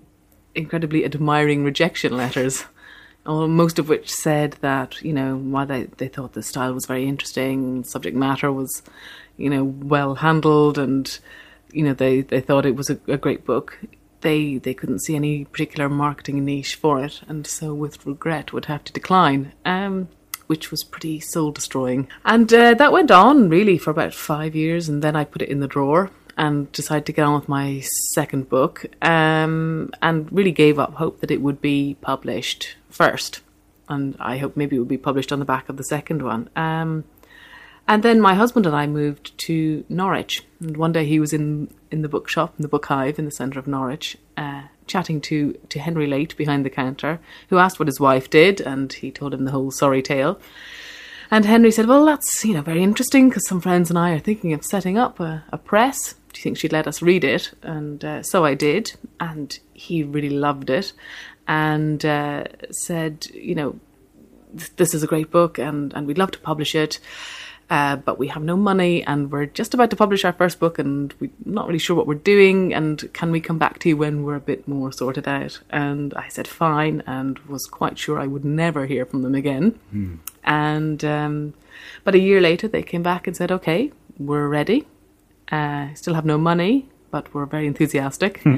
[0.56, 2.65] incredibly admiring rejection letters.
[3.26, 7.08] Most of which said that, you know, while they, they thought the style was very
[7.08, 8.82] interesting, subject matter was,
[9.38, 11.19] you know, well handled, and,
[11.71, 13.78] you know, they, they thought it was a, a great book
[14.22, 18.66] they they couldn't see any particular marketing niche for it, and so with regret would
[18.66, 19.54] have to decline.
[19.66, 20.10] Um,
[20.48, 22.10] which was pretty soul destroying.
[22.26, 25.48] And uh, that went on really for about five years, and then I put it
[25.48, 27.82] in the drawer and decided to get on with my
[28.14, 33.40] second book, um, and really gave up hope that it would be published first.
[33.88, 36.50] And I hope maybe it would be published on the back of the second one.
[36.58, 37.06] Um,
[37.91, 40.43] and then my husband and I moved to Norwich.
[40.62, 43.32] And one day he was in, in the bookshop, in the book hive in the
[43.32, 47.89] centre of Norwich, uh, chatting to, to Henry Layte behind the counter, who asked what
[47.89, 50.39] his wife did, and he told him the whole sorry tale.
[51.30, 54.19] And Henry said, Well, that's you know very interesting because some friends and I are
[54.19, 56.13] thinking of setting up a, a press.
[56.32, 57.51] Do you think she'd let us read it?
[57.62, 60.93] And uh, so I did, and he really loved it
[61.45, 63.80] and uh, said, You know,
[64.77, 66.99] this is a great book and, and we'd love to publish it.
[67.72, 70.78] Uh, but we have no money and we're just about to publish our first book
[70.78, 73.96] and we're not really sure what we're doing and can we come back to you
[73.96, 75.62] when we're a bit more sorted out?
[75.70, 79.80] And i said fine and was quite sure i would never hear from them again.
[79.92, 80.16] Hmm.
[80.44, 81.54] and um,
[82.04, 84.86] but a year later they came back and said okay we're ready.
[85.50, 88.42] Uh, still have no money but we're very enthusiastic.
[88.42, 88.58] Hmm.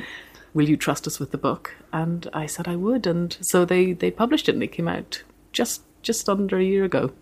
[0.56, 1.76] will you trust us with the book?
[1.92, 3.06] And i said i would.
[3.06, 5.22] And so they they published it and it came out
[5.52, 7.14] just just under a year ago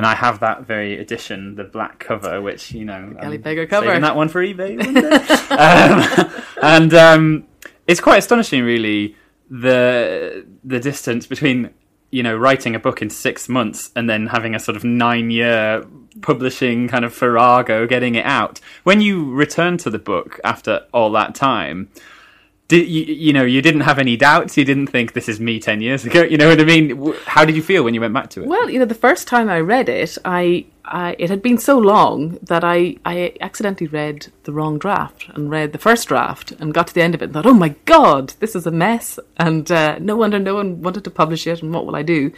[0.00, 3.86] And I have that very edition, the black cover, which you know, Galley I'm cover.
[3.86, 4.80] saving that one for eBay.
[5.50, 7.46] um, and um,
[7.86, 9.14] it's quite astonishing, really,
[9.50, 11.68] the the distance between
[12.10, 15.30] you know writing a book in six months and then having a sort of nine
[15.30, 15.84] year
[16.22, 18.58] publishing kind of farrago, getting it out.
[18.84, 21.90] When you return to the book after all that time.
[22.70, 24.56] Did you, you know you didn't have any doubts?
[24.56, 26.22] You didn't think this is me ten years ago.
[26.22, 27.14] You know what I mean?
[27.26, 28.46] How did you feel when you went back to it?
[28.46, 31.78] Well, you know, the first time I read it, I, I it had been so
[31.78, 36.72] long that I, I accidentally read the wrong draft and read the first draft and
[36.72, 39.18] got to the end of it and thought, oh my god, this is a mess,
[39.36, 42.32] and uh, no wonder no one wanted to publish it, and what will I do?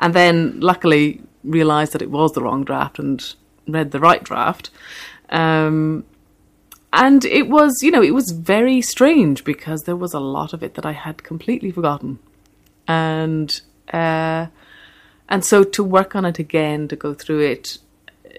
[0.00, 3.34] And then luckily realised that it was the wrong draft and
[3.68, 4.70] read the right draft.
[5.30, 6.04] Um,
[6.92, 10.62] and it was, you know, it was very strange because there was a lot of
[10.62, 12.18] it that I had completely forgotten,
[12.86, 13.60] and
[13.92, 14.46] uh,
[15.28, 17.78] and so to work on it again, to go through it,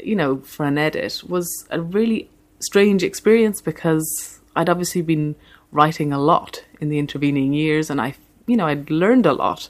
[0.03, 5.35] you know, for an edit was a really strange experience because I'd obviously been
[5.71, 8.15] writing a lot in the intervening years, and I,
[8.47, 9.69] you know, I'd learned a lot,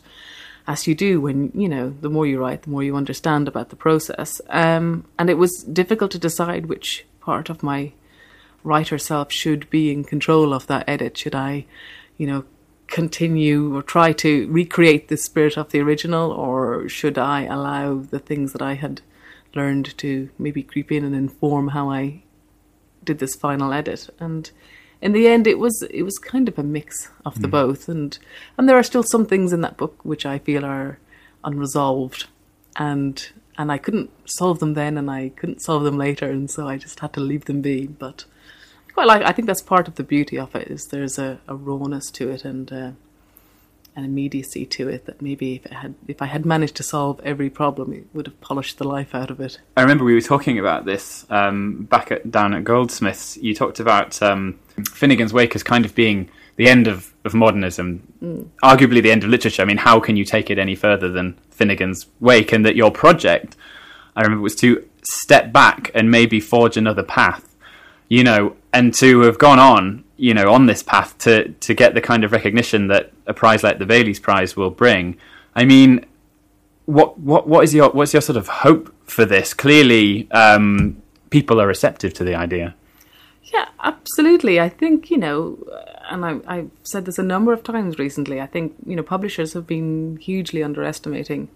[0.67, 3.69] as you do when you know the more you write, the more you understand about
[3.69, 4.39] the process.
[4.47, 7.91] Um, and it was difficult to decide which part of my
[8.63, 11.17] writer self should be in control of that edit.
[11.17, 11.65] Should I,
[12.17, 12.45] you know,
[12.87, 18.19] continue or try to recreate the spirit of the original, or should I allow the
[18.19, 19.01] things that I had
[19.55, 22.23] learned to maybe creep in and inform how I
[23.03, 24.09] did this final edit?
[24.19, 24.49] And
[25.01, 27.51] in the end, it was it was kind of a mix of the Mm.
[27.51, 28.17] both, and
[28.57, 30.99] and there are still some things in that book which I feel are
[31.43, 32.27] unresolved,
[32.75, 36.67] and and I couldn't solve them then, and I couldn't solve them later, and so
[36.67, 37.87] I just had to leave them be.
[37.87, 38.25] But
[39.07, 39.29] I.
[39.29, 42.29] I think that's part of the beauty of it is there's a, a rawness to
[42.29, 42.91] it and uh,
[43.95, 47.19] an immediacy to it that maybe if it had if I had managed to solve
[47.23, 49.59] every problem, it would have polished the life out of it.
[49.77, 53.37] I remember we were talking about this um, back at down at Goldsmiths.
[53.37, 54.59] You talked about um,
[54.91, 58.49] Finnegan's Wake as kind of being the end of, of modernism, Mm.
[58.61, 59.61] arguably the end of literature.
[59.61, 62.51] I mean, how can you take it any further than Finnegan's Wake?
[62.51, 63.55] And that your project,
[64.13, 67.55] I remember, was to step back and maybe forge another path,
[68.09, 71.93] you know, and to have gone on, you know, on this path to to get
[71.93, 75.17] the kind of recognition that a prize like the Bailey's Prize will bring.
[75.55, 76.05] I mean,
[76.85, 79.53] what what what is your what's your sort of hope for this?
[79.53, 82.75] Clearly, um, people are receptive to the idea.
[83.43, 84.59] Yeah, absolutely.
[84.59, 85.57] I think you know,
[86.09, 88.39] and I, I've said this a number of times recently.
[88.39, 91.49] I think you know publishers have been hugely underestimating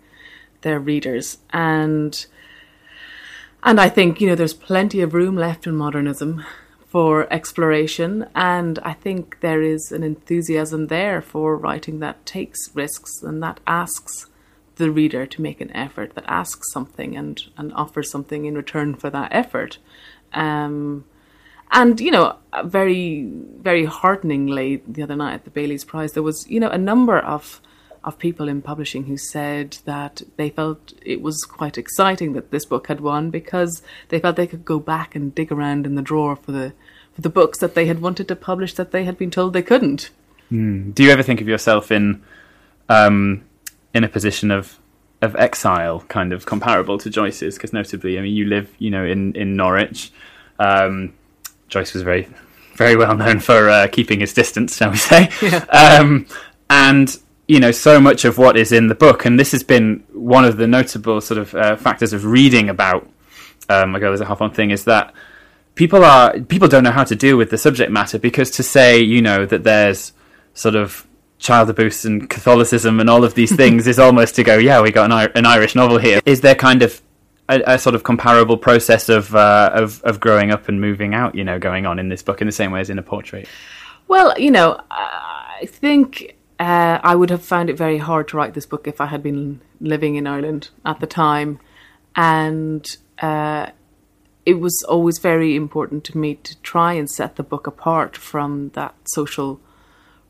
[0.62, 2.26] their readers, and
[3.62, 6.44] and I think you know there's plenty of room left in modernism
[6.94, 13.24] for exploration, and I think there is an enthusiasm there for writing that takes risks
[13.24, 14.28] and that asks
[14.76, 18.94] the reader to make an effort, that asks something and and offers something in return
[18.94, 19.80] for that effort.
[20.34, 21.06] Um,
[21.72, 23.24] and you know, very
[23.70, 27.18] very hearteningly, the other night at the Bailey's Prize, there was you know a number
[27.18, 27.60] of
[28.04, 32.66] of people in publishing who said that they felt it was quite exciting that this
[32.66, 36.02] book had won because they felt they could go back and dig around in the
[36.02, 36.74] drawer for the
[37.14, 39.62] for the books that they had wanted to publish that they had been told they
[39.62, 40.10] couldn't.
[40.52, 40.94] Mm.
[40.94, 42.22] Do you ever think of yourself in
[42.90, 43.44] um,
[43.94, 44.80] in a position of
[45.22, 47.56] of exile, kind of comparable to Joyce's?
[47.56, 50.12] Because notably, I mean, you live, you know, in in Norwich.
[50.60, 51.14] Um,
[51.70, 52.28] Joyce was very
[52.76, 55.30] very well known for uh, keeping his distance, shall we say?
[55.42, 55.66] Yeah.
[55.66, 56.26] Um,
[56.70, 57.18] and
[57.54, 60.44] you know, so much of what is in the book, and this has been one
[60.44, 63.08] of the notable sort of uh, factors of reading about
[63.70, 65.14] um, "A Girl Is a half-formed Thing" is that
[65.76, 69.00] people are people don't know how to deal with the subject matter because to say,
[69.00, 70.14] you know, that there's
[70.56, 71.06] sort of
[71.38, 74.92] child abuse and Catholicism and all of these things is almost to go, yeah, we
[74.92, 76.22] got an, an Irish novel here.
[76.26, 77.04] Is there kind of
[77.50, 81.36] a, a sort of comparable process of, uh, of of growing up and moving out,
[81.36, 83.48] you know, going on in this book in the same way as in a portrait?
[84.08, 88.54] Well, you know, I think uh, I would have found it very hard to write
[88.54, 91.60] this book if I had been living in Ireland at the time,
[92.16, 92.86] and
[93.22, 93.68] uh,
[94.46, 98.70] it was always very important to me to try and set the book apart from
[98.70, 99.60] that social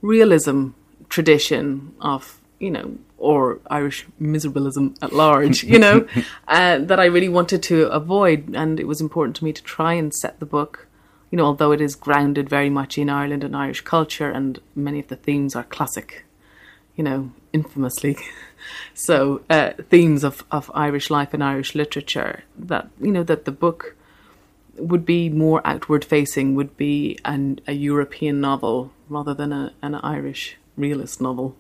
[0.01, 0.69] realism
[1.09, 6.05] tradition of you know or Irish miserabilism at large, you know,
[6.49, 9.93] uh, that I really wanted to avoid, and it was important to me to try
[9.93, 10.87] and set the book
[11.33, 14.99] you know, although it is grounded very much in Ireland and Irish culture, and many
[14.99, 16.25] of the themes are classic,
[16.95, 18.17] you know, infamously.
[18.93, 23.51] so uh, themes of, of Irish life and Irish literature that you know that the
[23.51, 23.95] book
[24.77, 29.95] would be more outward facing, would be an, a European novel rather than a, an
[29.95, 31.57] Irish realist novel.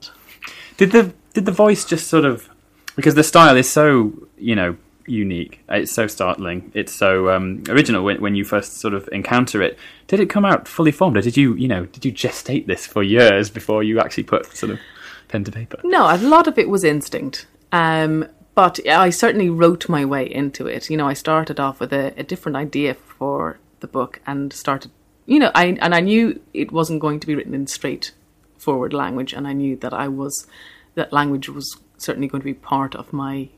[0.77, 2.47] Did the did the voice just sort of
[2.95, 5.61] because the style is so you know unique.
[5.69, 6.71] It's so startling.
[6.73, 9.77] It's so um, original when, when you first sort of encounter it.
[10.07, 12.85] Did it come out fully formed, or did you, you know, did you gestate this
[12.85, 14.79] for years before you actually put sort of
[15.27, 15.79] pen to paper?
[15.83, 17.47] No, a lot of it was instinct.
[17.71, 20.89] Um, but I certainly wrote my way into it.
[20.89, 24.91] You know, I started off with a, a different idea for the book and started,
[25.25, 29.33] you know, I and I knew it wasn't going to be written in straightforward language,
[29.33, 30.47] and I knew that I was
[30.95, 33.49] that language was certainly going to be part of my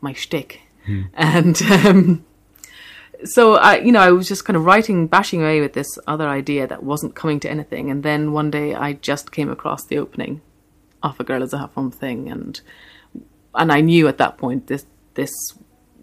[0.00, 0.60] my shtick.
[0.86, 1.02] Hmm.
[1.14, 2.24] And um,
[3.24, 6.28] so I, you know, I was just kind of writing, bashing away with this other
[6.28, 7.90] idea that wasn't coming to anything.
[7.90, 10.40] And then one day I just came across the opening
[11.02, 12.60] of A Girl Is a Half Formed Thing, and
[13.54, 15.32] and I knew at that point this this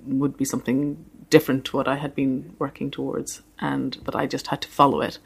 [0.06, 4.48] would be something different to what I had been working towards, and but I just
[4.48, 5.20] had to follow it.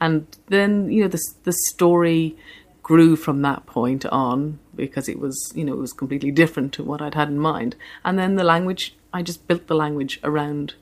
[0.00, 2.36] And then you know the the story
[2.82, 6.84] grew from that point on because it was you know it was completely different to
[6.84, 10.74] what I'd had in mind and then the language I just built the language around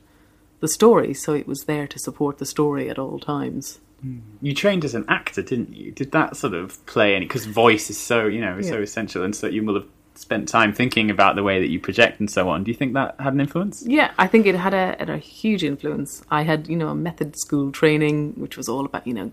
[0.60, 4.18] the story so it was there to support the story at all times hmm.
[4.40, 5.90] You trained as an actor, didn't you?
[5.90, 7.26] Did that sort of play any?
[7.26, 10.48] Because voice is so you know is so essential, and so you will have spent
[10.48, 12.64] time thinking about the way that you project and so on.
[12.64, 13.84] Do you think that had an influence?
[13.86, 16.94] yeah I think it had a, had a huge influence I had you know a
[16.94, 19.30] method school training which was all about you know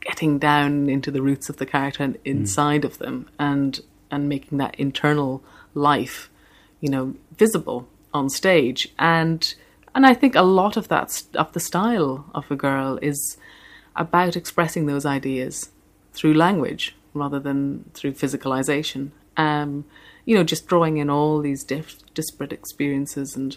[0.00, 4.58] getting down into the roots of the character and inside of them and and making
[4.58, 5.42] that internal
[5.74, 6.30] life
[6.80, 8.88] you know visible on stage.
[8.98, 9.54] And
[9.94, 13.36] and I think a lot of that of the style of a girl is
[13.96, 15.70] about expressing those ideas
[16.12, 19.10] through language rather than through physicalization.
[19.36, 19.84] Um
[20.24, 23.56] you know just drawing in all these diff- disparate experiences and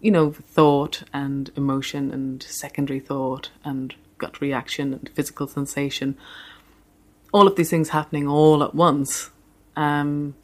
[0.00, 6.16] you know thought and emotion and secondary thought and gut reaction and physical sensation.
[7.32, 9.30] All of these things happening all at once
[9.76, 10.34] um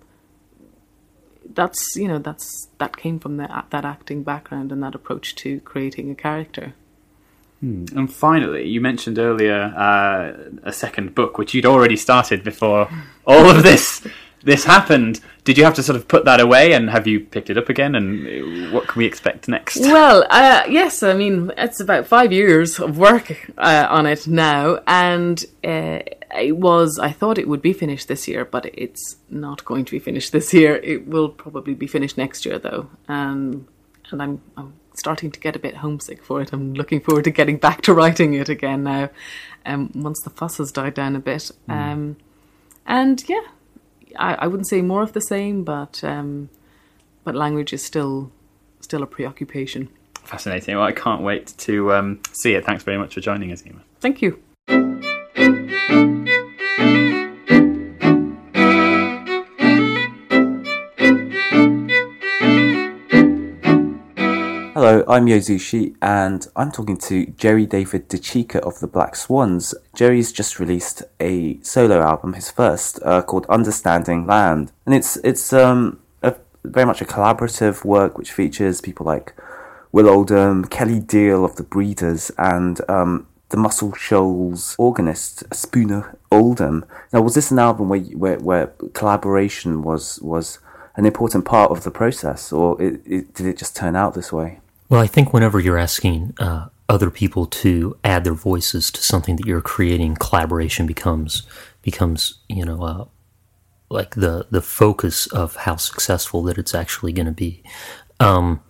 [1.54, 5.60] that's you know that's that came from the, that acting background and that approach to
[5.60, 6.74] creating a character.
[7.94, 12.90] And finally, you mentioned earlier uh, a second book, which you'd already started before
[13.26, 14.06] all of this
[14.44, 15.20] this happened.
[15.44, 17.68] Did you have to sort of put that away, and have you picked it up
[17.68, 17.94] again?
[17.94, 19.80] And uh, what can we expect next?
[19.94, 24.80] Well, uh, yes, I mean, it's about five years of work uh, on it now,
[24.86, 26.00] and uh,
[26.36, 29.92] it was, I thought it would be finished this year, but it's not going to
[29.92, 30.76] be finished this year.
[30.76, 32.90] It will probably be finished next year, though.
[33.08, 33.68] Um,
[34.10, 36.52] and I'm, I'm starting to get a bit homesick for it.
[36.52, 39.10] I'm looking forward to getting back to writing it again now,
[39.64, 41.50] um, once the fuss has died down a bit.
[41.68, 42.16] Um,
[42.86, 43.42] and yeah,
[44.16, 46.50] I, I wouldn't say more of the same, but um,
[47.24, 48.30] but language is still
[48.80, 49.88] still a preoccupation.
[50.24, 50.76] Fascinating.
[50.76, 52.64] Well, I can't wait to um, see it.
[52.64, 53.82] Thanks very much for joining us, Eimear.
[54.00, 54.42] Thank you.
[65.08, 69.74] I'm Yo Zushi, and I'm talking to Jerry David DeCicca of the Black Swans.
[69.94, 75.52] Jerry's just released a solo album, his first, uh, called Understanding Land, and it's it's
[75.52, 76.34] um a,
[76.64, 79.34] very much a collaborative work which features people like
[79.92, 86.84] Will Oldham, Kelley Deal of the Breeders, and um, the Muscle Shoals organist Spooner Oldham.
[87.12, 90.58] Now, was this an album where where, where collaboration was was
[90.96, 94.32] an important part of the process, or it, it, did it just turn out this
[94.32, 94.60] way?
[94.88, 99.36] Well, I think whenever you're asking uh, other people to add their voices to something
[99.36, 101.42] that you're creating, collaboration becomes
[101.82, 103.04] becomes you know uh,
[103.88, 107.62] like the the focus of how successful that it's actually going to be.
[108.20, 108.60] Um,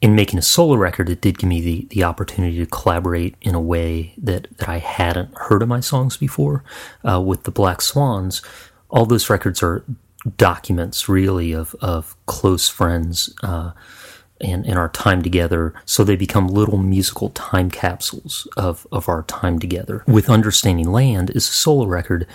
[0.00, 3.54] in making a solo record, it did give me the, the opportunity to collaborate in
[3.54, 6.64] a way that, that I hadn't heard of my songs before.
[7.06, 8.40] Uh, with the Black Swans,
[8.88, 9.84] all those records are
[10.38, 13.72] documents, really, of, of close friends uh,
[14.40, 15.74] and, and our time together.
[15.84, 20.04] So they become little musical time capsules of, of our time together.
[20.06, 22.26] With Understanding Land is a solo record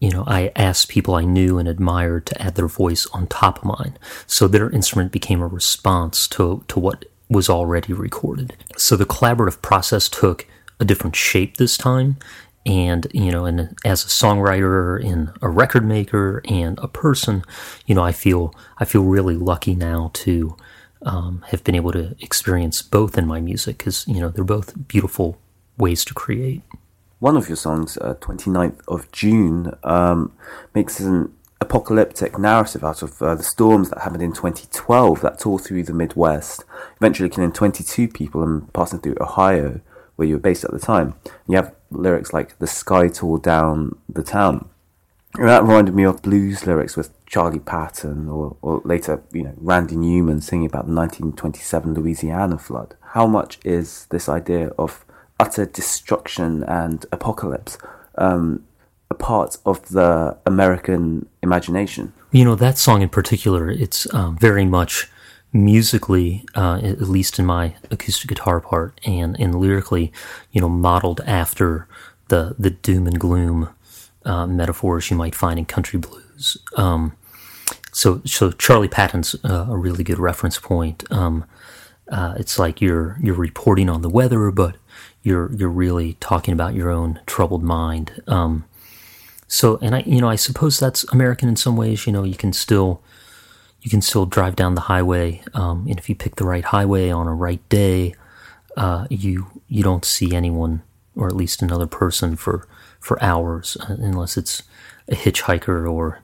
[0.00, 3.58] you know, I asked people I knew and admired to add their voice on top
[3.58, 3.96] of mine.
[4.26, 8.54] So their instrument became a response to, to what was already recorded.
[8.76, 10.46] So the collaborative process took
[10.78, 12.16] a different shape this time.
[12.66, 17.42] And, you know, and as a songwriter and a record maker and a person,
[17.86, 20.56] you know, I feel, I feel really lucky now to,
[21.04, 24.88] um, have been able to experience both in my music because, you know, they're both
[24.88, 25.38] beautiful
[25.76, 26.62] ways to create.
[27.18, 30.32] One of your songs, uh, 29th of June, um,
[30.74, 35.58] makes an apocalyptic narrative out of uh, the storms that happened in 2012 that tore
[35.58, 36.64] through the Midwest,
[36.96, 39.80] eventually killing 22 people and passing through Ohio,
[40.16, 41.14] where you were based at the time.
[41.48, 44.68] You have lyrics like "The sky tore down the town."
[45.36, 49.54] And that reminded me of blues lyrics with Charlie Patton, or, or later, you know,
[49.56, 52.94] Randy Newman singing about the 1927 Louisiana flood.
[53.00, 55.04] How much is this idea of
[55.40, 57.78] utter destruction and apocalypse
[58.16, 58.64] um,
[59.10, 62.12] a part of the American imagination.
[62.32, 65.10] You know, that song in particular, it's um, very much
[65.52, 70.12] musically, uh, at least in my acoustic guitar part, and, and lyrically,
[70.50, 71.86] you know, modeled after
[72.28, 73.68] the, the doom and gloom
[74.24, 76.56] uh, metaphors you might find in country blues.
[76.76, 77.16] Um,
[77.92, 81.04] so, so Charlie Patton's uh, a really good reference point.
[81.12, 81.44] Um,
[82.08, 84.76] uh, it's like you're you're reporting on the weather, but
[85.22, 88.22] you're you're really talking about your own troubled mind.
[88.26, 88.64] Um,
[89.46, 92.06] so, and I, you know, I suppose that's American in some ways.
[92.06, 93.02] You know, you can still,
[93.80, 97.10] you can still drive down the highway, um, and if you pick the right highway
[97.10, 98.14] on a right day,
[98.76, 100.82] uh, you you don't see anyone,
[101.16, 102.66] or at least another person for
[103.04, 104.62] for hours, uh, unless it's
[105.08, 106.20] a hitchhiker or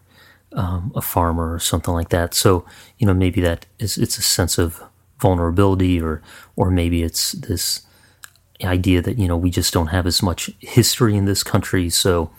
[0.53, 2.35] um, a farmer or something like that.
[2.35, 2.65] So,
[2.99, 4.83] you know, maybe that is it's a sense of
[5.19, 6.23] vulnerability, or
[6.57, 7.83] or maybe it's this
[8.65, 12.31] idea that you know we just don't have as much history in this country, so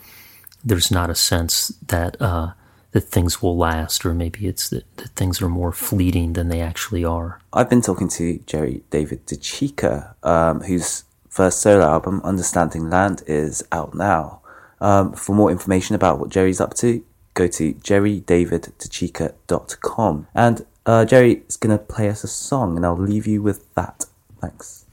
[0.64, 2.52] there's not a sense that uh,
[2.90, 6.60] that things will last, or maybe it's that, that things are more fleeting than they
[6.60, 7.38] actually are.
[7.52, 13.64] I've been talking to Jerry David DeCicca, um, whose first solo album, Understanding Land, is
[13.72, 14.42] out now.
[14.82, 17.02] Um, for more information about what Jerry's up to,
[17.32, 20.26] go to jerrydaviddecicca.com.
[20.34, 23.74] And uh, Jerry is going to play us a song, and I'll leave you with
[23.76, 24.04] that.
[24.42, 24.84] Thanks.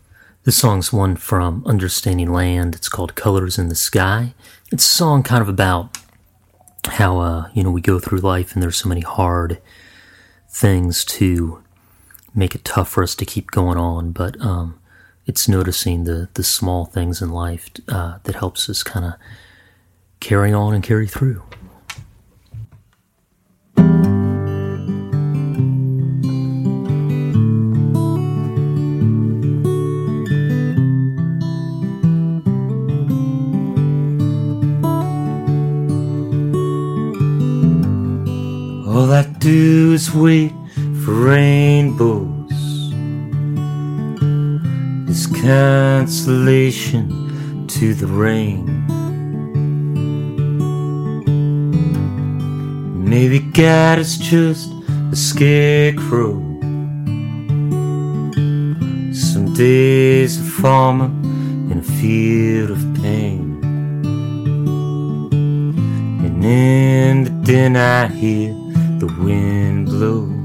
[0.45, 2.73] This song's one from Understanding Land.
[2.73, 4.33] It's called Colors in the Sky.
[4.71, 5.97] It's a song kind of about
[6.85, 9.61] how, uh, you know, we go through life and there's so many hard
[10.47, 11.61] things to
[12.33, 14.13] make it tough for us to keep going on.
[14.13, 14.78] But um,
[15.29, 19.13] it's noticing the, the small things in life uh, that helps us kind of
[20.19, 21.43] carry on and carry through.
[38.87, 40.51] All I do is wait
[41.05, 42.28] for rainbows.
[45.39, 47.07] This cancellation
[47.67, 48.65] to the rain.
[53.05, 54.69] Maybe God is just
[55.11, 56.33] a scarecrow.
[59.13, 61.09] Some days a farmer
[61.71, 63.61] in a field of pain.
[66.25, 68.53] And in the din I hear
[68.99, 70.38] the wind blow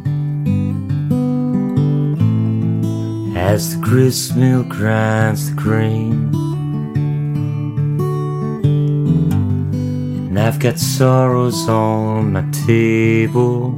[3.45, 6.35] as the grist mill grinds the grain.
[10.27, 13.73] And I've got sorrows on my table.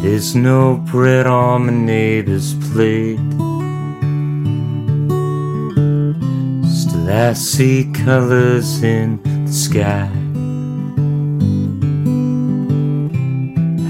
[0.00, 3.18] There's no bread on my neighbor's plate.
[6.80, 10.08] Still I see colors in the sky.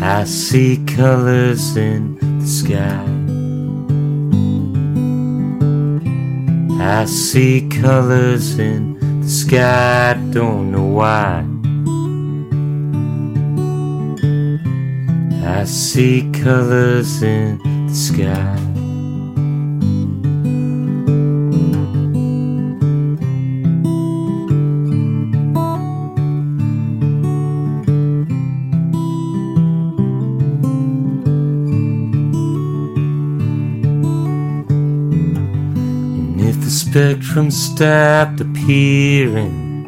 [0.03, 2.20] I see colors in
[2.71, 3.05] sky.
[6.81, 11.45] I see colors in the sky, don't know why.
[15.45, 17.59] I see colors in
[17.89, 18.80] the sky.
[36.91, 39.87] Spectrum stopped appearing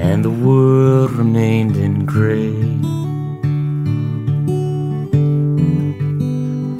[0.00, 2.50] and the world remained in gray.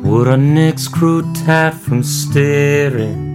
[0.02, 3.30] Would our necks grow tight from staring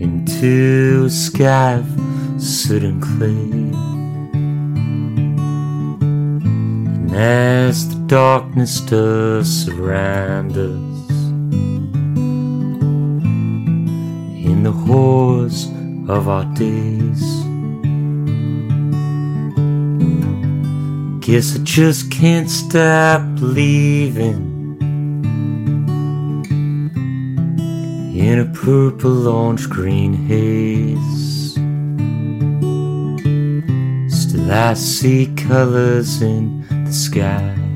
[0.00, 3.50] into a sky of soot and clay?
[6.94, 11.10] And as the darkness does surround us,
[14.44, 15.68] in the horrors
[16.08, 17.22] of our days.
[21.24, 24.48] Guess I just can't stop believing
[28.18, 31.52] in a purple, orange, green haze.
[34.12, 37.69] Still, I see colors in the sky.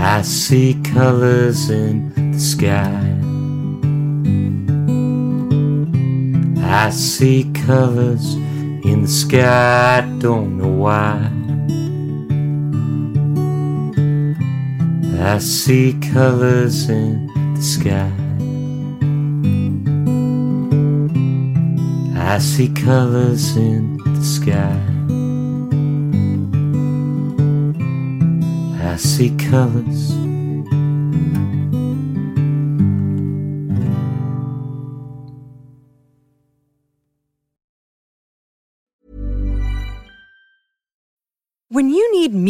[0.00, 3.16] I see colors in the sky.
[6.64, 11.30] I see colors in the sky, I don't know why.
[15.20, 18.12] I see colors in the sky.
[22.16, 24.97] I see colors in the sky.
[28.98, 30.17] I see colors.